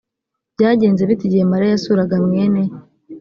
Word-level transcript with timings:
byagenze 0.53 1.01
bite 1.09 1.23
igihe 1.25 1.43
mariya 1.51 1.71
yasuraga 1.73 2.15
mwene 2.25 2.61